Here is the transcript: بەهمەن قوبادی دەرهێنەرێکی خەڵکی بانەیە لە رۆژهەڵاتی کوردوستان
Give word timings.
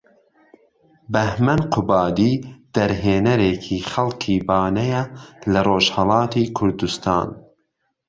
بەهمەن 1.13 1.61
قوبادی 1.73 2.33
دەرهێنەرێکی 2.75 3.79
خەڵکی 3.91 4.37
بانەیە 4.47 5.03
لە 5.51 5.59
رۆژهەڵاتی 5.67 6.51
کوردوستان 6.57 7.29